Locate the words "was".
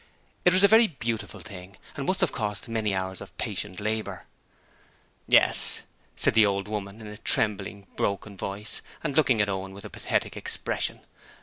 0.53-0.63